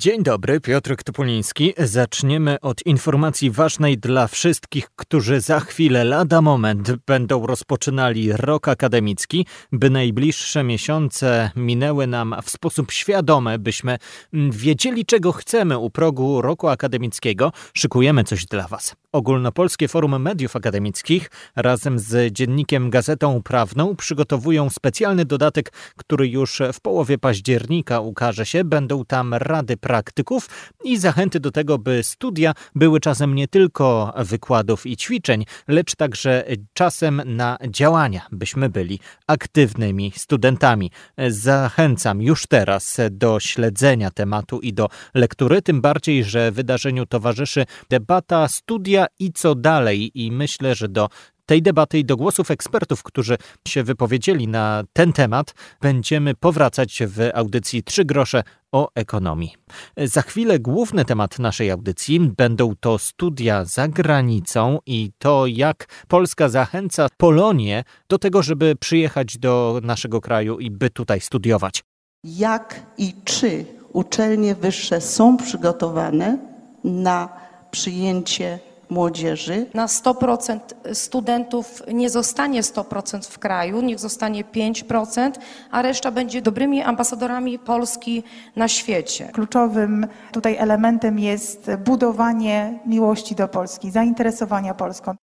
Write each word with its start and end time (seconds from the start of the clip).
Dzień 0.00 0.22
dobry, 0.22 0.60
Piotr 0.60 0.96
Topuliński. 1.04 1.74
Zaczniemy 1.78 2.60
od 2.60 2.86
informacji 2.86 3.50
ważnej 3.50 3.98
dla 3.98 4.26
wszystkich, 4.26 4.88
którzy 4.96 5.40
za 5.40 5.60
chwilę, 5.60 6.04
lada 6.04 6.40
moment, 6.40 6.92
będą 7.06 7.46
rozpoczynali 7.46 8.32
rok 8.32 8.68
akademicki, 8.68 9.46
by 9.72 9.90
najbliższe 9.90 10.64
miesiące 10.64 11.50
minęły 11.56 12.06
nam 12.06 12.34
w 12.42 12.50
sposób 12.50 12.92
świadomy, 12.92 13.58
byśmy 13.58 13.98
wiedzieli, 14.32 15.06
czego 15.06 15.32
chcemy 15.32 15.78
u 15.78 15.90
progu 15.90 16.42
roku 16.42 16.68
akademickiego. 16.68 17.52
Szykujemy 17.74 18.24
coś 18.24 18.46
dla 18.46 18.68
Was. 18.68 18.96
Ogólnopolskie 19.18 19.88
Forum 19.88 20.22
Mediów 20.22 20.56
Akademickich 20.56 21.30
razem 21.56 21.98
z 21.98 22.32
dziennikiem 22.32 22.90
Gazetą 22.90 23.42
Prawną 23.42 23.96
przygotowują 23.96 24.70
specjalny 24.70 25.24
dodatek, 25.24 25.72
który 25.96 26.28
już 26.28 26.62
w 26.72 26.80
połowie 26.80 27.18
października 27.18 28.00
ukaże 28.00 28.46
się. 28.46 28.64
Będą 28.64 29.04
tam 29.04 29.34
rady 29.34 29.76
praktyków 29.76 30.48
i 30.84 30.98
zachęty 30.98 31.40
do 31.40 31.50
tego, 31.50 31.78
by 31.78 32.02
studia 32.02 32.54
były 32.74 33.00
czasem 33.00 33.34
nie 33.34 33.48
tylko 33.48 34.14
wykładów 34.16 34.86
i 34.86 34.96
ćwiczeń, 34.96 35.44
lecz 35.68 35.94
także 35.94 36.44
czasem 36.72 37.22
na 37.26 37.58
działania, 37.68 38.26
byśmy 38.32 38.68
byli 38.68 39.00
aktywnymi 39.26 40.12
studentami. 40.16 40.90
Zachęcam 41.28 42.22
już 42.22 42.46
teraz 42.46 42.96
do 43.10 43.40
śledzenia 43.40 44.10
tematu 44.10 44.60
i 44.60 44.72
do 44.72 44.88
lektury, 45.14 45.62
tym 45.62 45.80
bardziej, 45.80 46.24
że 46.24 46.52
wydarzeniu 46.52 47.06
towarzyszy 47.06 47.66
debata 47.90 48.48
studia 48.48 49.07
i 49.18 49.32
co 49.32 49.54
dalej 49.54 50.10
i 50.14 50.32
myślę, 50.32 50.74
że 50.74 50.88
do 50.88 51.08
tej 51.48 51.62
debaty 51.62 51.98
i 51.98 52.04
do 52.04 52.16
głosów 52.16 52.50
ekspertów, 52.50 53.02
którzy 53.02 53.36
się 53.68 53.82
wypowiedzieli 53.82 54.48
na 54.48 54.84
ten 54.92 55.12
temat, 55.12 55.54
będziemy 55.80 56.34
powracać 56.34 57.02
w 57.06 57.30
audycji 57.34 57.82
Trzy 57.82 58.04
grosze 58.04 58.42
o 58.72 58.88
ekonomii. 58.94 59.54
Za 59.96 60.22
chwilę 60.22 60.58
główny 60.58 61.04
temat 61.04 61.38
naszej 61.38 61.70
audycji 61.70 62.20
będą 62.20 62.74
to 62.80 62.98
studia 62.98 63.64
za 63.64 63.88
granicą 63.88 64.78
i 64.86 65.10
to, 65.18 65.46
jak 65.46 65.86
Polska 66.08 66.48
zachęca 66.48 67.08
Polonię 67.16 67.84
do 68.08 68.18
tego, 68.18 68.42
żeby 68.42 68.76
przyjechać 68.76 69.38
do 69.38 69.80
naszego 69.82 70.20
kraju 70.20 70.58
i 70.58 70.70
by 70.70 70.90
tutaj 70.90 71.20
studiować. 71.20 71.84
Jak 72.24 72.82
i 72.98 73.14
czy 73.24 73.64
uczelnie 73.92 74.54
wyższe 74.54 75.00
są 75.00 75.36
przygotowane 75.36 76.38
na 76.84 77.28
przyjęcie 77.70 78.58
młodzieży. 78.90 79.66
Na 79.74 79.86
100% 79.86 80.60
studentów 80.92 81.82
nie 81.92 82.10
zostanie 82.10 82.62
100% 82.62 83.30
w 83.30 83.38
kraju, 83.38 83.80
niech 83.80 83.98
zostanie 83.98 84.44
5%, 84.44 85.32
a 85.70 85.82
reszta 85.82 86.10
będzie 86.10 86.42
dobrymi 86.42 86.82
ambasadorami 86.82 87.58
Polski 87.58 88.22
na 88.56 88.68
świecie. 88.68 89.30
Kluczowym 89.32 90.06
tutaj 90.32 90.56
elementem 90.56 91.18
jest 91.18 91.70
budowanie 91.84 92.78
miłości 92.86 93.34
do 93.34 93.48
Polski, 93.48 93.90
zainteresowania 93.90 94.74
Polską. 94.74 95.27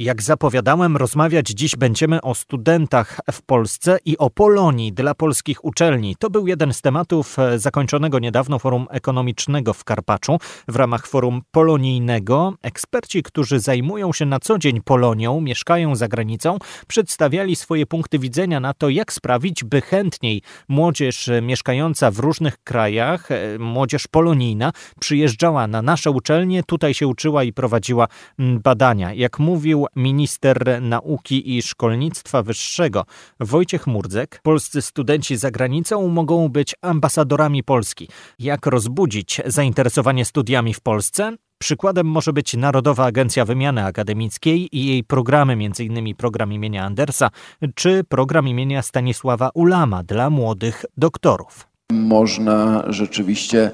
Jak 0.00 0.22
zapowiadałem, 0.22 0.96
rozmawiać 0.96 1.46
dziś 1.46 1.76
będziemy 1.76 2.22
o 2.22 2.34
studentach 2.34 3.20
w 3.32 3.42
Polsce 3.42 3.98
i 4.04 4.18
o 4.18 4.30
Polonii 4.30 4.92
dla 4.92 5.14
polskich 5.14 5.64
uczelni. 5.64 6.16
To 6.18 6.30
był 6.30 6.46
jeden 6.46 6.72
z 6.72 6.80
tematów 6.80 7.38
e, 7.38 7.58
zakończonego 7.58 8.18
niedawno 8.18 8.58
Forum 8.58 8.86
Ekonomicznego 8.90 9.72
w 9.72 9.84
Karpaczu. 9.84 10.38
W 10.68 10.76
ramach 10.76 11.06
Forum 11.06 11.42
Polonijnego 11.50 12.54
eksperci, 12.62 13.22
którzy 13.22 13.60
zajmują 13.60 14.12
się 14.12 14.26
na 14.26 14.40
co 14.40 14.58
dzień 14.58 14.80
Polonią, 14.80 15.40
mieszkają 15.40 15.96
za 15.96 16.08
granicą, 16.08 16.58
przedstawiali 16.86 17.56
swoje 17.56 17.86
punkty 17.86 18.18
widzenia 18.18 18.60
na 18.60 18.74
to, 18.74 18.88
jak 18.88 19.12
sprawić, 19.12 19.64
by 19.64 19.80
chętniej 19.80 20.42
młodzież 20.68 21.30
mieszkająca 21.42 22.10
w 22.10 22.18
różnych 22.18 22.58
krajach, 22.64 23.30
e, 23.30 23.58
młodzież 23.58 24.06
polonijna, 24.06 24.72
przyjeżdżała 25.00 25.66
na 25.66 25.82
nasze 25.82 26.10
uczelnie, 26.10 26.62
tutaj 26.62 26.94
się 26.94 27.06
uczyła 27.06 27.44
i 27.44 27.52
prowadziła 27.52 28.08
badania. 28.38 29.12
Jak 29.12 29.38
mówił 29.38 29.85
minister 29.96 30.82
nauki 30.82 31.56
i 31.56 31.62
szkolnictwa 31.62 32.42
wyższego 32.42 33.04
Wojciech 33.40 33.86
Murdzek, 33.86 34.40
polscy 34.42 34.82
studenci 34.82 35.36
za 35.36 35.50
granicą 35.50 36.08
mogą 36.08 36.48
być 36.48 36.74
ambasadorami 36.82 37.62
Polski. 37.62 38.08
Jak 38.38 38.66
rozbudzić 38.66 39.40
zainteresowanie 39.46 40.24
studiami 40.24 40.74
w 40.74 40.80
Polsce? 40.80 41.36
Przykładem 41.58 42.06
może 42.06 42.32
być 42.32 42.54
Narodowa 42.54 43.04
Agencja 43.04 43.44
Wymiany 43.44 43.84
Akademickiej 43.84 44.76
i 44.76 44.86
jej 44.86 45.04
programy, 45.04 45.52
m.in. 45.52 46.14
program 46.14 46.52
imienia 46.52 46.84
Andersa 46.84 47.30
czy 47.74 48.04
program 48.04 48.48
imienia 48.48 48.82
Stanisława 48.82 49.50
Ulama 49.54 50.02
dla 50.02 50.30
młodych 50.30 50.84
doktorów. 50.96 51.66
Można 51.92 52.84
rzeczywiście 52.88 53.70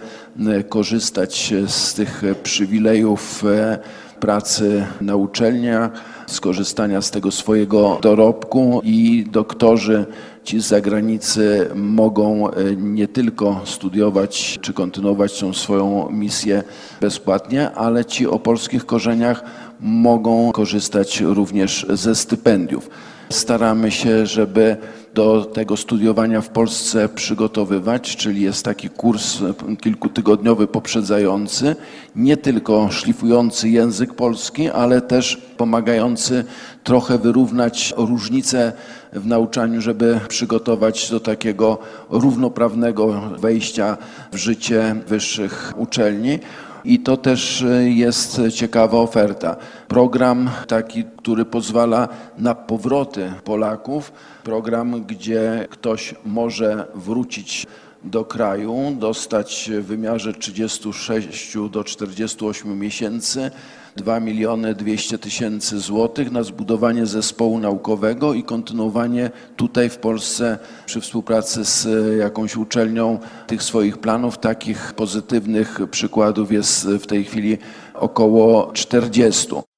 korzystać 0.68 1.54
z 1.66 1.94
tych 1.94 2.22
przywilejów 2.42 3.44
e, 3.44 3.78
pracy 4.22 4.86
na 5.00 5.16
uczelniach, 5.16 5.90
skorzystania 6.26 7.02
z 7.02 7.10
tego 7.10 7.30
swojego 7.30 7.98
dorobku 8.02 8.80
i 8.84 9.26
doktorzy 9.30 10.06
ci 10.44 10.60
z 10.60 10.66
zagranicy 10.66 11.68
mogą 11.74 12.50
e, 12.50 12.76
nie 12.76 13.08
tylko 13.08 13.60
studiować 13.64 14.58
czy 14.62 14.72
kontynuować 14.72 15.40
tą 15.40 15.52
swoją 15.52 16.10
misję 16.10 16.62
bezpłatnie, 17.00 17.70
ale 17.70 18.04
ci 18.04 18.26
o 18.26 18.38
polskich 18.38 18.86
korzeniach 18.86 19.44
mogą 19.80 20.52
korzystać 20.52 21.20
również 21.20 21.86
ze 21.90 22.14
stypendiów. 22.14 22.90
Staramy 23.30 23.90
się, 23.90 24.26
żeby 24.26 24.76
do 25.14 25.44
tego 25.44 25.76
studiowania 25.76 26.40
w 26.40 26.48
Polsce 26.48 27.08
przygotowywać, 27.08 28.16
czyli 28.16 28.42
jest 28.42 28.64
taki 28.64 28.88
kurs 28.88 29.38
kilkutygodniowy 29.80 30.66
poprzedzający, 30.66 31.76
nie 32.16 32.36
tylko 32.36 32.90
szlifujący 32.90 33.68
język 33.68 34.14
polski, 34.14 34.70
ale 34.70 35.00
też 35.00 35.36
pomagający 35.56 36.44
trochę 36.84 37.18
wyrównać 37.18 37.94
różnice 37.96 38.72
w 39.12 39.26
nauczaniu, 39.26 39.80
żeby 39.80 40.20
przygotować 40.28 41.10
do 41.10 41.20
takiego 41.20 41.78
równoprawnego 42.10 43.20
wejścia 43.38 43.96
w 44.32 44.36
życie 44.36 44.96
wyższych 45.08 45.72
uczelni. 45.76 46.38
I 46.84 46.98
to 46.98 47.16
też 47.16 47.62
e, 47.62 47.90
jest 47.90 48.40
ciekawa 48.54 48.98
oferta. 48.98 49.56
Program 49.88 50.50
taki, 50.68 51.04
który 51.04 51.44
pozwala 51.44 52.08
na 52.38 52.54
powroty 52.54 53.32
Polaków, 53.44 54.12
program, 54.44 55.04
gdzie 55.04 55.68
ktoś 55.70 56.14
może 56.24 56.86
wrócić 56.94 57.66
do 58.04 58.24
kraju, 58.24 58.96
dostać 58.98 59.70
w 59.72 59.84
wymiarze 59.84 60.32
36 60.32 61.56
do 61.70 61.84
48 61.84 62.78
miesięcy 62.78 63.50
2 63.96 64.20
miliony 64.20 64.74
200 64.74 65.18
tysięcy 65.18 65.80
złotych 65.80 66.30
na 66.30 66.42
zbudowanie 66.42 67.06
zespołu 67.06 67.58
naukowego 67.58 68.34
i 68.34 68.42
kontynuowanie 68.42 69.30
tutaj 69.56 69.90
w 69.90 69.96
Polsce 69.96 70.58
przy 70.86 71.00
współpracy 71.00 71.64
z 71.64 71.88
jakąś 72.18 72.56
uczelnią 72.56 73.18
tych 73.46 73.62
swoich 73.62 73.98
planów. 73.98 74.38
Takich 74.38 74.92
pozytywnych 74.92 75.80
przykładów 75.90 76.52
jest 76.52 76.86
w 76.86 77.06
tej 77.06 77.24
chwili 77.24 77.58
około 77.94 78.72
40. 78.72 79.71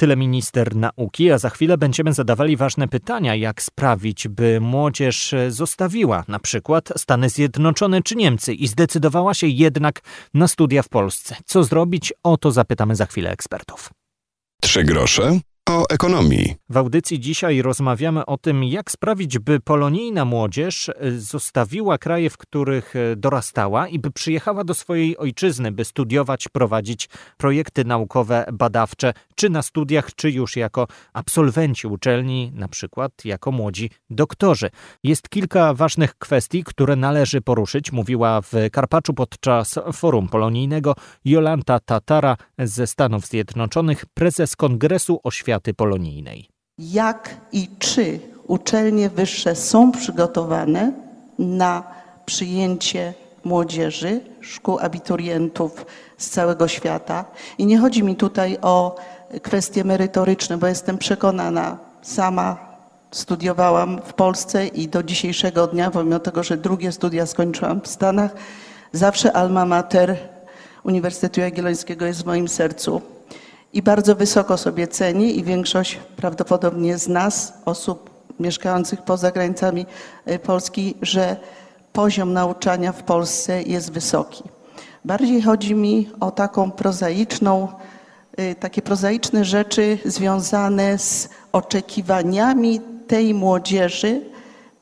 Tyle 0.00 0.16
minister 0.16 0.76
nauki, 0.76 1.30
a 1.30 1.38
za 1.38 1.50
chwilę 1.50 1.78
będziemy 1.78 2.12
zadawali 2.12 2.56
ważne 2.56 2.88
pytania, 2.88 3.34
jak 3.34 3.62
sprawić, 3.62 4.28
by 4.28 4.60
młodzież 4.60 5.34
zostawiła 5.48 6.24
na 6.28 6.38
przykład 6.38 6.92
Stany 6.96 7.30
Zjednoczone 7.30 8.02
czy 8.02 8.16
Niemcy 8.16 8.54
i 8.54 8.66
zdecydowała 8.66 9.34
się 9.34 9.46
jednak 9.46 10.00
na 10.34 10.48
studia 10.48 10.82
w 10.82 10.88
Polsce. 10.88 11.36
Co 11.44 11.64
zrobić? 11.64 12.12
O 12.22 12.36
to 12.36 12.52
zapytamy 12.52 12.96
za 12.96 13.06
chwilę 13.06 13.30
ekspertów. 13.30 13.90
Trzy 14.62 14.84
grosze 14.84 15.40
o 15.70 15.84
ekonomii. 15.90 16.54
W 16.68 16.76
audycji 16.76 17.20
dzisiaj 17.20 17.62
rozmawiamy 17.62 18.26
o 18.26 18.38
tym, 18.38 18.64
jak 18.64 18.90
sprawić, 18.90 19.38
by 19.38 19.60
polonijna 19.60 20.24
młodzież 20.24 20.88
e, 20.88 20.94
zostawiła 21.10 21.98
kraje, 21.98 22.30
w 22.30 22.36
których 22.36 22.96
e, 22.96 23.16
dorastała 23.16 23.88
i 23.88 23.98
by 23.98 24.10
przyjechała 24.10 24.64
do 24.64 24.74
swojej 24.74 25.18
ojczyzny, 25.18 25.72
by 25.72 25.84
studiować, 25.84 26.48
prowadzić 26.48 27.08
projekty 27.36 27.84
naukowe, 27.84 28.44
badawcze, 28.52 29.12
czy 29.34 29.50
na 29.50 29.62
studiach, 29.62 30.14
czy 30.14 30.30
już 30.30 30.56
jako 30.56 30.86
absolwenci 31.12 31.86
uczelni, 31.86 32.52
na 32.54 32.68
przykład 32.68 33.24
jako 33.24 33.52
młodzi 33.52 33.90
doktorzy. 34.10 34.70
Jest 35.04 35.28
kilka 35.28 35.74
ważnych 35.74 36.14
kwestii, 36.14 36.64
które 36.64 36.96
należy 36.96 37.40
poruszyć, 37.40 37.92
mówiła 37.92 38.40
w 38.40 38.52
Karpaczu 38.72 39.14
podczas 39.14 39.78
forum 39.92 40.28
polonijnego 40.28 40.94
Jolanta 41.24 41.80
Tatara 41.80 42.36
ze 42.58 42.86
Stanów 42.86 43.26
Zjednoczonych, 43.26 44.04
prezes 44.14 44.56
Kongresu 44.56 45.20
Oświaty 45.24 45.59
oświaty 45.60 45.74
polonijnej. 45.74 46.48
Jak 46.78 47.36
i 47.52 47.68
czy 47.78 48.20
uczelnie 48.46 49.10
wyższe 49.10 49.54
są 49.54 49.92
przygotowane 49.92 50.92
na 51.38 51.82
przyjęcie 52.26 53.14
młodzieży, 53.44 54.20
szkół 54.40 54.78
abiturientów 54.78 55.86
z 56.18 56.30
całego 56.30 56.68
świata. 56.68 57.24
I 57.58 57.66
nie 57.66 57.78
chodzi 57.78 58.02
mi 58.02 58.16
tutaj 58.16 58.58
o 58.62 58.96
kwestie 59.42 59.84
merytoryczne, 59.84 60.58
bo 60.58 60.66
jestem 60.66 60.98
przekonana, 60.98 61.78
sama 62.02 62.56
studiowałam 63.10 64.00
w 64.04 64.12
Polsce 64.12 64.66
i 64.66 64.88
do 64.88 65.02
dzisiejszego 65.02 65.66
dnia, 65.66 65.90
pomimo 65.90 66.18
tego, 66.18 66.42
że 66.42 66.56
drugie 66.56 66.92
studia 66.92 67.26
skończyłam 67.26 67.80
w 67.80 67.88
Stanach, 67.88 68.34
zawsze 68.92 69.32
alma 69.32 69.66
mater 69.66 70.16
Uniwersytetu 70.84 71.40
Jagiellońskiego 71.40 72.06
jest 72.06 72.22
w 72.22 72.26
moim 72.26 72.48
sercu. 72.48 73.02
I 73.72 73.82
bardzo 73.82 74.14
wysoko 74.14 74.58
sobie 74.58 74.88
cenię 74.88 75.30
i 75.30 75.44
większość 75.44 75.98
prawdopodobnie 76.16 76.98
z 76.98 77.08
nas, 77.08 77.52
osób 77.64 78.10
mieszkających 78.40 79.02
poza 79.02 79.30
granicami 79.30 79.86
y, 80.30 80.38
Polski, 80.38 80.94
że 81.02 81.36
poziom 81.92 82.32
nauczania 82.32 82.92
w 82.92 83.02
Polsce 83.02 83.62
jest 83.62 83.92
wysoki. 83.92 84.44
Bardziej 85.04 85.42
chodzi 85.42 85.74
mi 85.74 86.10
o 86.20 86.30
taką 86.30 86.70
prozaiczną, 86.70 87.68
y, 88.40 88.54
takie 88.54 88.82
prozaiczne 88.82 89.44
rzeczy 89.44 89.98
związane 90.04 90.98
z 90.98 91.28
oczekiwaniami 91.52 92.80
tej 93.06 93.34
młodzieży, 93.34 94.20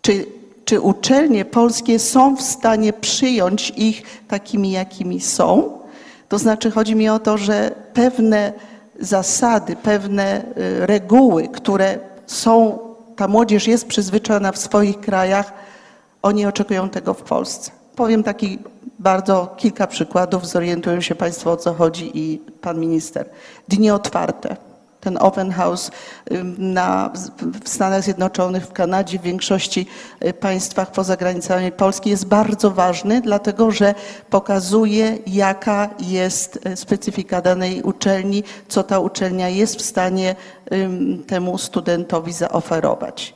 czy, 0.03 0.27
czy 0.65 0.81
uczelnie 0.81 1.45
polskie 1.45 1.99
są 1.99 2.37
w 2.37 2.43
stanie 2.43 2.93
przyjąć 2.93 3.73
ich 3.77 4.03
takimi, 4.29 4.71
jakimi 4.71 5.21
są. 5.21 5.79
To 6.29 6.39
znaczy 6.39 6.71
chodzi 6.71 6.95
mi 6.97 7.09
o 7.09 7.19
to, 7.19 7.39
że 7.39 7.75
pewne 7.95 8.53
zasady, 8.99 9.77
pewne 9.77 10.43
y, 10.43 10.87
reguły, 10.87 11.49
które 11.49 11.99
są, 12.27 12.79
ta 13.17 13.29
młodzież 13.29 13.67
jest 13.69 13.87
przyzwyczajona 13.87 14.53
w 14.53 14.59
swoich 14.59 15.01
krajach, 15.01 15.53
oni 16.23 16.47
oczekują 16.47 16.89
tego 16.89 17.15
w 17.15 17.23
Polsce. 17.23 17.71
Powiem 17.97 18.23
taki 18.23 18.59
bardzo 18.99 19.55
kilka 19.57 19.87
przykładów, 19.87 20.47
zorientują 20.47 21.01
się 21.01 21.15
Państwo 21.15 21.53
o 21.53 21.57
co 21.57 21.75
chodzi 21.75 22.11
i 22.15 22.39
Pan 22.39 22.81
Minister. 22.81 23.31
Dni 23.69 23.91
otwarte. 23.91 24.57
Ten 25.01 25.19
open 25.21 25.51
house 25.51 25.91
na, 26.59 27.11
w 27.63 27.69
Stanach 27.69 28.03
Zjednoczonych, 28.03 28.67
w 28.67 28.73
Kanadzie, 28.73 29.19
w 29.19 29.23
większości 29.23 29.87
y, 30.25 30.33
państwach 30.33 30.93
poza 30.93 31.17
granicami 31.17 31.73
Polski 31.73 32.11
jest 32.11 32.27
bardzo 32.27 32.71
ważny, 32.71 33.21
dlatego 33.21 33.71
że 33.71 33.95
pokazuje, 34.31 35.19
jaka 35.27 35.91
jest 36.01 36.67
y, 36.67 36.77
specyfika 36.77 37.41
danej 37.41 37.83
uczelni, 37.83 38.45
co 38.69 38.83
ta 38.83 38.99
uczelnia 38.99 39.49
jest 39.49 39.77
w 39.77 39.83
stanie 39.83 40.37
temu 41.27 41.59
studentowi 41.59 42.33
zaoferować. 42.33 43.35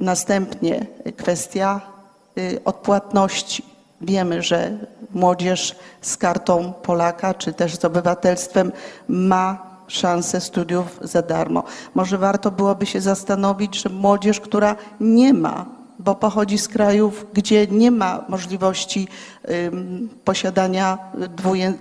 Następnie 0.00 0.86
kwestia 1.16 1.80
y, 2.38 2.60
odpłatności. 2.64 3.64
Wiemy, 4.00 4.42
że 4.42 4.70
młodzież 5.14 5.76
z 6.00 6.16
kartą 6.16 6.72
Polaka 6.72 7.34
czy 7.34 7.52
też 7.52 7.74
z 7.74 7.84
obywatelstwem 7.84 8.72
ma 9.08 9.67
szansę 9.88 10.40
studiów 10.40 11.00
za 11.02 11.22
darmo. 11.22 11.64
Może 11.94 12.18
warto 12.18 12.50
byłoby 12.50 12.86
się 12.86 13.00
zastanowić, 13.00 13.82
że 13.82 13.88
młodzież, 13.88 14.40
która 14.40 14.76
nie 15.00 15.34
ma, 15.34 15.66
bo 15.98 16.14
pochodzi 16.14 16.58
z 16.58 16.68
krajów, 16.68 17.26
gdzie 17.32 17.66
nie 17.66 17.90
ma 17.90 18.24
możliwości 18.28 19.08
posiadania 20.24 20.98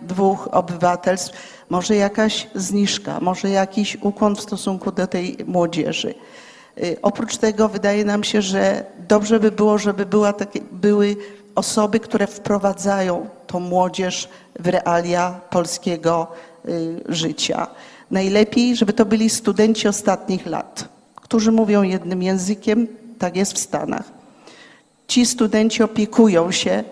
dwóch 0.01 0.47
obywatelstw, 0.51 1.33
może 1.69 1.95
jakaś 1.95 2.47
zniżka, 2.55 3.19
może 3.19 3.49
jakiś 3.49 3.97
ukłon 4.01 4.35
w 4.35 4.41
stosunku 4.41 4.91
do 4.91 5.07
tej 5.07 5.37
młodzieży. 5.45 6.13
Y, 6.83 6.97
oprócz 7.01 7.37
tego 7.37 7.69
wydaje 7.69 8.05
nam 8.05 8.23
się, 8.23 8.41
że 8.41 8.85
dobrze 9.07 9.39
by 9.39 9.51
było, 9.51 9.77
żeby 9.77 10.05
była 10.05 10.33
takie, 10.33 10.61
były 10.71 11.15
osoby, 11.55 11.99
które 11.99 12.27
wprowadzają 12.27 13.29
tą 13.47 13.59
młodzież 13.59 14.29
w 14.59 14.67
realia 14.67 15.39
polskiego 15.49 16.27
y, 16.65 17.03
życia. 17.09 17.67
Najlepiej, 18.11 18.75
żeby 18.75 18.93
to 18.93 19.05
byli 19.05 19.29
studenci 19.29 19.87
ostatnich 19.87 20.45
lat, 20.45 20.89
którzy 21.15 21.51
mówią 21.51 21.83
jednym 21.83 22.23
językiem, 22.23 22.87
tak 23.17 23.35
jest 23.35 23.53
w 23.53 23.57
Stanach. 23.57 24.11
Ci 25.07 25.25
studenci 25.25 25.83
opiekują 25.83 26.51
się 26.51 26.83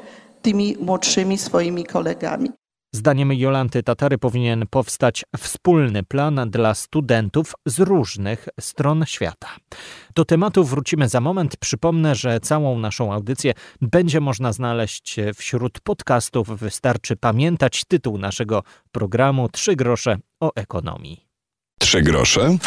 tymi 0.41 0.77
młodszymi 0.79 1.37
swoimi 1.37 1.85
kolegami. 1.85 2.51
Zdaniem 2.95 3.33
Jolanty 3.33 3.83
Tatary 3.83 4.17
powinien 4.17 4.65
powstać 4.69 5.25
wspólny 5.37 6.03
plan 6.03 6.49
dla 6.49 6.73
studentów 6.73 7.53
z 7.65 7.79
różnych 7.79 8.47
stron 8.59 9.05
świata. 9.05 9.47
Do 10.15 10.25
tematu 10.25 10.63
wrócimy 10.63 11.09
za 11.09 11.21
moment. 11.21 11.57
Przypomnę, 11.57 12.15
że 12.15 12.39
całą 12.39 12.79
naszą 12.79 13.13
audycję 13.13 13.53
będzie 13.81 14.19
można 14.19 14.53
znaleźć 14.53 15.15
wśród 15.35 15.79
podcastów. 15.79 16.59
Wystarczy 16.59 17.15
pamiętać 17.15 17.85
tytuł 17.85 18.17
naszego 18.17 18.63
programu 18.91 19.49
Trzy 19.49 19.75
grosze 19.75 20.17
o 20.39 20.51
ekonomii. 20.55 21.25
Trzy 21.79 22.01
grosze 22.01 22.57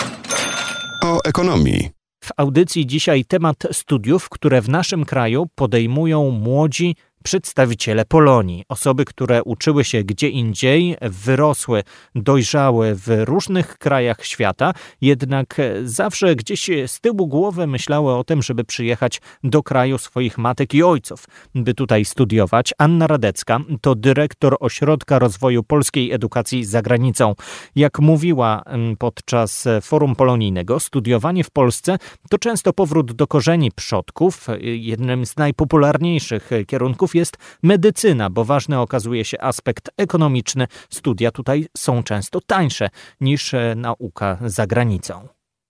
o 1.05 1.21
ekonomii. 1.25 1.91
W 2.25 2.31
audycji 2.37 2.87
dzisiaj 2.87 3.25
temat 3.25 3.57
studiów, 3.73 4.29
które 4.29 4.63
w 4.63 4.69
naszym 4.69 5.05
kraju 5.05 5.47
podejmują 5.55 6.31
młodzi 6.31 6.97
przedstawiciele 7.25 8.05
Polonii, 8.05 8.65
osoby, 8.69 9.05
które 9.05 9.43
uczyły 9.43 9.85
się 9.85 10.05
gdzie 10.05 10.29
indziej, 10.29 10.97
wyrosły, 11.01 11.83
dojrzały 12.15 12.95
w 12.95 13.09
różnych 13.25 13.79
krajach 13.79 14.25
świata, 14.25 14.73
jednak 15.01 15.57
zawsze 15.85 16.37
gdzieś 16.37 16.71
z 16.87 17.01
tyłu 17.01 17.27
głowy 17.27 17.67
myślały 17.67 18.15
o 18.15 18.25
tym, 18.25 18.43
żeby 18.43 18.65
przyjechać 18.65 19.21
do 19.45 19.63
kraju 19.63 19.99
swoich 19.99 20.39
matek 20.39 20.75
i 20.75 20.83
ojców, 20.83 21.25
by 21.55 21.75
tutaj 21.75 22.05
studiować. 22.05 22.75
Anna 22.79 23.07
Radecka 23.07 23.59
to 23.81 23.95
dyrektor 23.95 24.57
Ośrodka 24.61 25.19
Rozwoju 25.19 25.63
Polskiej 25.63 26.13
Edukacji 26.13 26.65
za 26.65 26.83
granicą. 26.83 27.35
Jak 27.77 27.99
mówiła 27.99 28.63
podczas 28.99 29.65
forum 29.83 30.17
polonijnego, 30.17 30.81
studiowanie 30.81 31.45
w 31.45 31.51
Polsce 31.51 31.99
to 32.31 32.39
często 32.39 32.73
powrót 32.73 33.13
do 33.13 33.27
korzeni 33.27 33.73
przodków. 33.73 34.47
Jednym 34.61 35.27
z 35.27 35.37
najpopularniejszych 35.37 36.51
kierunków 36.67 37.08
jest 37.15 37.37
medycyna, 37.63 38.31
bo 38.31 38.45
ważny 38.45 38.81
okazuje 38.81 39.25
się 39.25 39.41
aspekt 39.41 39.91
ekonomiczny. 39.97 40.67
Studia 40.91 41.31
tutaj 41.31 41.67
są 41.77 42.03
często 42.03 42.41
tańsze 42.41 42.89
niż 43.21 43.55
e, 43.55 43.75
nauka 43.77 44.39
za 44.47 44.67
granicą. 44.67 45.29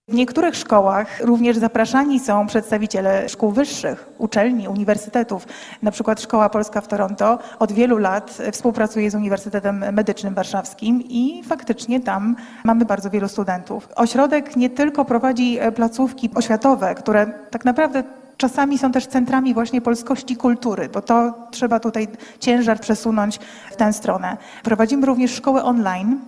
W 0.09 0.13
niektórych 0.13 0.55
szkołach 0.55 1.19
również 1.21 1.57
zapraszani 1.57 2.19
są 2.19 2.47
przedstawiciele 2.47 3.29
szkół 3.29 3.51
wyższych, 3.51 4.09
uczelni, 4.17 4.67
uniwersytetów. 4.67 5.47
Na 5.81 5.91
przykład 5.91 6.21
Szkoła 6.21 6.49
Polska 6.49 6.81
w 6.81 6.87
Toronto 6.87 7.39
od 7.59 7.71
wielu 7.71 7.97
lat 7.97 8.37
współpracuje 8.51 9.11
z 9.11 9.15
Uniwersytetem 9.15 9.85
Medycznym 9.93 10.33
Warszawskim 10.33 11.03
i 11.09 11.43
faktycznie 11.43 11.99
tam 11.99 12.35
mamy 12.63 12.85
bardzo 12.85 13.09
wielu 13.09 13.27
studentów. 13.27 13.89
Ośrodek 13.95 14.55
nie 14.55 14.69
tylko 14.69 15.05
prowadzi 15.05 15.59
placówki 15.75 16.29
oświatowe, 16.35 16.95
które 16.95 17.33
tak 17.51 17.65
naprawdę 17.65 18.03
czasami 18.39 18.77
są 18.77 18.91
też 18.91 19.07
centrami 19.07 19.53
właśnie 19.53 19.81
polskości 19.81 20.35
kultury, 20.35 20.89
bo 20.89 21.01
to 21.01 21.33
trzeba 21.51 21.79
tutaj 21.79 22.07
ciężar 22.39 22.79
przesunąć 22.79 23.39
w 23.71 23.75
tę 23.75 23.93
stronę. 23.93 24.37
Prowadzimy 24.63 25.05
również 25.05 25.31
szkoły 25.31 25.63
online, 25.63 26.19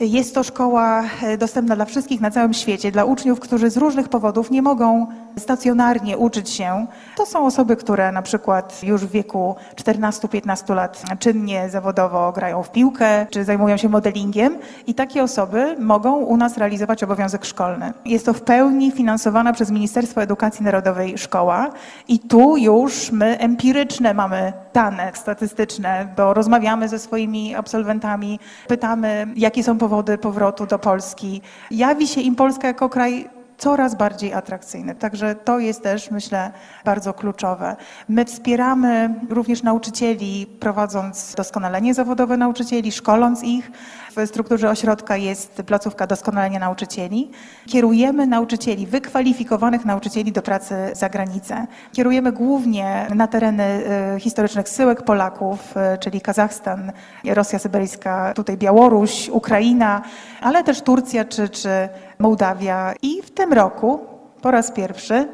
jest 0.00 0.34
to 0.34 0.42
szkoła 0.42 1.04
e, 1.22 1.38
dostępna 1.38 1.76
dla 1.76 1.84
wszystkich 1.84 2.20
na 2.20 2.30
całym 2.30 2.54
świecie, 2.54 2.92
dla 2.92 3.04
uczniów, 3.04 3.40
którzy 3.40 3.70
z 3.70 3.76
różnych 3.76 4.08
powodów 4.08 4.50
nie 4.50 4.62
mogą 4.62 5.06
stacjonarnie 5.38 6.18
uczyć 6.18 6.50
się. 6.50 6.86
To 7.16 7.26
są 7.26 7.46
osoby, 7.46 7.76
które 7.76 8.12
na 8.12 8.22
przykład 8.22 8.82
już 8.82 9.04
w 9.04 9.10
wieku 9.10 9.56
14-15 9.76 10.74
lat 10.74 11.02
czynnie 11.18 11.70
zawodowo 11.70 12.32
grają 12.32 12.62
w 12.62 12.72
piłkę 12.72 13.26
czy 13.30 13.44
zajmują 13.44 13.76
się 13.76 13.88
modelingiem 13.88 14.58
i 14.86 14.94
takie 14.94 15.22
osoby 15.22 15.76
mogą 15.78 16.16
u 16.16 16.36
nas 16.36 16.58
realizować 16.58 17.04
obowiązek 17.04 17.44
szkolny. 17.44 17.92
Jest 18.04 18.26
to 18.26 18.32
w 18.32 18.42
pełni 18.42 18.92
finansowana 18.92 19.52
przez 19.52 19.70
Ministerstwo 19.70 20.22
Edukacji 20.22 20.64
Narodowej 20.64 21.18
szkoła 21.18 21.70
i 22.08 22.18
tu 22.18 22.56
już 22.56 23.12
my 23.12 23.38
empiryczne 23.38 24.14
mamy 24.14 24.52
dane 24.74 25.10
statystyczne, 25.14 26.08
bo 26.16 26.34
rozmawiamy 26.34 26.88
ze 26.88 26.98
swoimi 26.98 27.54
absolwentami, 27.54 28.40
pytamy, 28.68 29.26
jakie 29.36 29.64
są 29.64 29.78
powody 29.78 29.87
powrotu 30.20 30.66
do 30.66 30.78
Polski. 30.78 31.40
Jawi 31.70 32.08
się 32.08 32.20
im 32.20 32.34
Polska 32.34 32.68
jako 32.68 32.88
kraj 32.88 33.37
coraz 33.58 33.94
bardziej 33.94 34.32
atrakcyjny. 34.34 34.94
Także 34.94 35.34
to 35.34 35.58
jest 35.58 35.82
też, 35.82 36.10
myślę, 36.10 36.50
bardzo 36.84 37.14
kluczowe. 37.14 37.76
My 38.08 38.24
wspieramy 38.24 39.14
również 39.30 39.62
nauczycieli, 39.62 40.46
prowadząc 40.60 41.34
doskonalenie 41.34 41.94
zawodowe 41.94 42.36
nauczycieli, 42.36 42.92
szkoląc 42.92 43.42
ich. 43.42 43.70
W 44.16 44.26
strukturze 44.26 44.70
ośrodka 44.70 45.16
jest 45.16 45.62
placówka 45.66 46.06
doskonalenia 46.06 46.58
nauczycieli. 46.58 47.30
Kierujemy 47.66 48.26
nauczycieli, 48.26 48.86
wykwalifikowanych 48.86 49.84
nauczycieli 49.84 50.32
do 50.32 50.42
pracy 50.42 50.74
za 50.92 51.08
granicę. 51.08 51.66
Kierujemy 51.92 52.32
głównie 52.32 53.06
na 53.14 53.26
tereny 53.26 53.82
y, 54.16 54.20
historycznych 54.20 54.68
syłek 54.68 55.02
Polaków, 55.02 55.74
y, 55.76 55.98
czyli 55.98 56.20
Kazachstan, 56.20 56.92
Rosja 57.24 57.58
Syberyjska, 57.58 58.32
tutaj 58.34 58.56
Białoruś, 58.56 59.28
Ukraina, 59.28 60.02
ale 60.40 60.64
też 60.64 60.82
Turcja 60.82 61.24
czy, 61.24 61.48
czy 61.48 61.88
Mołdawia 62.18 62.94
i 63.02 63.22
w 63.22 63.30
tym 63.30 63.52
roku 63.52 64.00
po 64.42 64.50
raz 64.50 64.70
pierwszy 64.70 65.28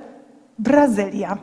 Brazylia. 0.58 1.38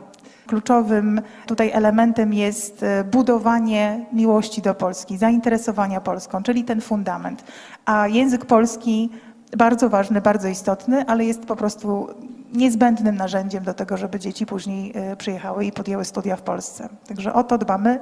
Kluczowym 0.46 1.20
tutaj 1.46 1.70
elementem 1.70 2.34
jest 2.34 2.82
e, 2.82 3.04
budowanie 3.04 4.06
miłości 4.12 4.62
do 4.62 4.74
Polski, 4.74 5.18
zainteresowania 5.18 6.00
Polską, 6.00 6.42
czyli 6.42 6.64
ten 6.64 6.80
fundament. 6.80 7.44
A 7.84 8.08
język 8.08 8.46
polski 8.46 9.10
bardzo 9.56 9.88
ważny, 9.88 10.20
bardzo 10.20 10.48
istotny, 10.48 11.06
ale 11.06 11.24
jest 11.24 11.46
po 11.46 11.56
prostu 11.56 12.08
niezbędnym 12.52 13.16
narzędziem 13.16 13.64
do 13.64 13.74
tego, 13.74 13.96
żeby 13.96 14.18
dzieci 14.18 14.46
później 14.46 14.92
e, 14.94 15.16
przyjechały 15.16 15.64
i 15.64 15.72
podjęły 15.72 16.04
studia 16.04 16.36
w 16.36 16.42
Polsce. 16.42 16.88
Także 17.08 17.34
o 17.34 17.44
to 17.44 17.58
dbamy 17.58 17.98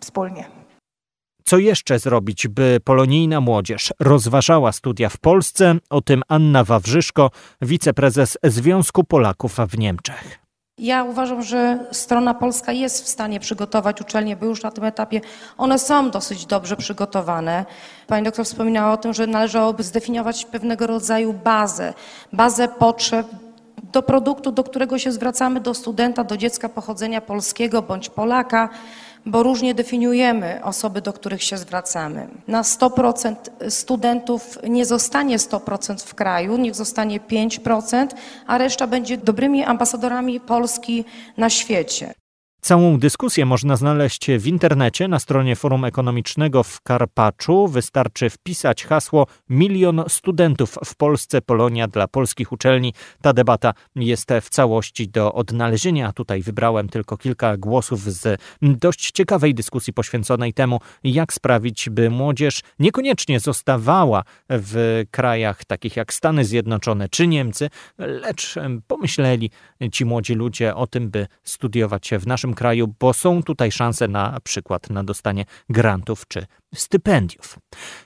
wspólnie. 0.00 0.59
Co 1.50 1.58
jeszcze 1.58 1.98
zrobić, 1.98 2.48
by 2.48 2.80
polonijna 2.84 3.40
młodzież 3.40 3.92
rozważała 4.00 4.72
studia 4.72 5.08
w 5.08 5.18
Polsce? 5.18 5.74
O 5.90 6.00
tym 6.00 6.22
Anna 6.28 6.64
Wawrzyszko, 6.64 7.30
wiceprezes 7.62 8.38
Związku 8.44 9.04
Polaków 9.04 9.56
w 9.68 9.78
Niemczech. 9.78 10.38
Ja 10.78 11.04
uważam, 11.04 11.42
że 11.42 11.78
strona 11.92 12.34
polska 12.34 12.72
jest 12.72 13.04
w 13.04 13.08
stanie 13.08 13.40
przygotować 13.40 14.00
uczelnie, 14.00 14.36
bo 14.36 14.46
już 14.46 14.62
na 14.62 14.70
tym 14.70 14.84
etapie 14.84 15.20
one 15.58 15.78
są 15.78 16.10
dosyć 16.10 16.46
dobrze 16.46 16.76
przygotowane. 16.76 17.64
Pani 18.06 18.24
doktor 18.24 18.44
wspominała 18.44 18.92
o 18.92 18.96
tym, 18.96 19.14
że 19.14 19.26
należałoby 19.26 19.82
zdefiniować 19.82 20.44
pewnego 20.44 20.86
rodzaju 20.86 21.32
bazę, 21.32 21.94
bazę 22.32 22.68
potrzeb 22.68 23.26
do 23.92 24.02
produktu, 24.02 24.52
do 24.52 24.64
którego 24.64 24.98
się 24.98 25.12
zwracamy, 25.12 25.60
do 25.60 25.74
studenta, 25.74 26.24
do 26.24 26.36
dziecka 26.36 26.68
pochodzenia 26.68 27.20
polskiego 27.20 27.82
bądź 27.82 28.08
Polaka 28.08 28.68
bo 29.26 29.42
różnie 29.42 29.74
definiujemy 29.74 30.60
osoby, 30.64 31.00
do 31.00 31.12
których 31.12 31.42
się 31.42 31.58
zwracamy. 31.58 32.28
Na 32.48 32.62
100% 32.62 33.34
studentów 33.68 34.58
nie 34.68 34.86
zostanie 34.86 35.38
100% 35.38 36.06
w 36.06 36.14
kraju, 36.14 36.56
niech 36.56 36.74
zostanie 36.74 37.20
5%, 37.20 38.06
a 38.46 38.58
reszta 38.58 38.86
będzie 38.86 39.16
dobrymi 39.16 39.64
ambasadorami 39.64 40.40
Polski 40.40 41.04
na 41.36 41.50
świecie. 41.50 42.14
Całą 42.60 42.98
dyskusję 42.98 43.46
można 43.46 43.76
znaleźć 43.76 44.26
w 44.38 44.46
internecie 44.46 45.08
na 45.08 45.18
stronie 45.18 45.56
Forum 45.56 45.84
Ekonomicznego 45.84 46.62
w 46.62 46.80
Karpaczu. 46.80 47.68
Wystarczy 47.68 48.30
wpisać 48.30 48.84
hasło 48.84 49.26
Milion 49.48 50.04
studentów 50.08 50.78
w 50.84 50.94
Polsce, 50.94 51.42
Polonia 51.42 51.88
dla 51.88 52.08
polskich 52.08 52.52
uczelni. 52.52 52.94
Ta 53.22 53.32
debata 53.32 53.74
jest 53.96 54.28
w 54.42 54.50
całości 54.50 55.08
do 55.08 55.32
odnalezienia. 55.32 56.12
Tutaj 56.12 56.42
wybrałem 56.42 56.88
tylko 56.88 57.16
kilka 57.16 57.56
głosów 57.56 58.02
z 58.02 58.40
dość 58.62 59.10
ciekawej 59.10 59.54
dyskusji 59.54 59.92
poświęconej 59.92 60.52
temu, 60.52 60.80
jak 61.04 61.32
sprawić, 61.32 61.90
by 61.90 62.10
młodzież 62.10 62.60
niekoniecznie 62.78 63.40
zostawała 63.40 64.22
w 64.48 65.04
krajach 65.10 65.64
takich 65.64 65.96
jak 65.96 66.12
Stany 66.12 66.44
Zjednoczone 66.44 67.08
czy 67.08 67.26
Niemcy, 67.26 67.70
lecz 67.98 68.54
pomyśleli 68.86 69.50
ci 69.92 70.04
młodzi 70.04 70.34
ludzie 70.34 70.74
o 70.74 70.86
tym, 70.86 71.10
by 71.10 71.26
studiować 71.44 72.10
w 72.18 72.26
naszym 72.26 72.49
naszym 72.50 72.54
kraju, 72.54 72.94
bo 73.00 73.12
są 73.12 73.42
tutaj 73.42 73.72
szanse 73.72 74.08
na 74.08 74.38
przykład 74.44 74.90
na 74.90 75.04
dostanie 75.04 75.44
grantów 75.68 76.26
czy 76.28 76.46
stypendiów. 76.74 77.58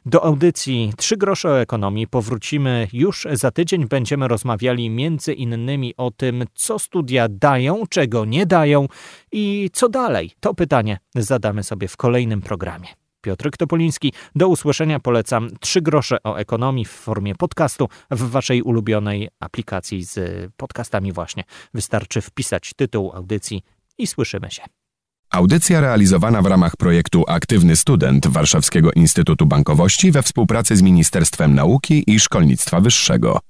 Do 0.06 0.24
audycji 0.24 0.92
Trzy 0.96 1.16
grosze 1.16 1.48
o 1.48 1.60
ekonomii 1.60 2.06
powrócimy 2.06 2.88
już 2.92 3.26
za 3.32 3.50
tydzień. 3.50 3.88
Będziemy 3.88 4.28
rozmawiali 4.28 4.90
między 4.90 5.32
innymi 5.32 5.94
o 5.96 6.10
tym, 6.10 6.44
co 6.54 6.78
studia 6.78 7.28
dają, 7.28 7.86
czego 7.90 8.24
nie 8.24 8.46
dają 8.46 8.88
i 9.32 9.70
co 9.72 9.88
dalej. 9.88 10.32
To 10.40 10.54
pytanie 10.54 10.98
zadamy 11.14 11.62
sobie 11.62 11.88
w 11.88 11.96
kolejnym 11.96 12.42
programie. 12.42 12.88
Piotr 13.24 13.50
Topoliński. 13.58 14.12
Do 14.34 14.48
usłyszenia 14.48 15.00
polecam 15.00 15.50
Trzy 15.60 15.80
grosze 15.82 16.22
o 16.24 16.36
ekonomii 16.36 16.84
w 16.84 16.90
formie 16.90 17.34
podcastu 17.34 17.88
w 18.10 18.30
waszej 18.30 18.62
ulubionej 18.62 19.28
aplikacji 19.40 20.04
z 20.04 20.18
podcastami 20.56 21.12
właśnie. 21.12 21.44
Wystarczy 21.74 22.20
wpisać 22.20 22.74
tytuł 22.76 23.12
audycji 23.14 23.62
i 23.98 24.06
słyszymy 24.06 24.50
się. 24.50 24.62
Audycja 25.30 25.80
realizowana 25.80 26.42
w 26.42 26.46
ramach 26.46 26.76
projektu 26.76 27.24
Aktywny 27.28 27.76
Student 27.76 28.26
Warszawskiego 28.26 28.92
Instytutu 28.92 29.46
Bankowości 29.46 30.10
we 30.10 30.22
współpracy 30.22 30.76
z 30.76 30.82
Ministerstwem 30.82 31.54
Nauki 31.54 32.04
i 32.06 32.20
Szkolnictwa 32.20 32.80
Wyższego. 32.80 33.40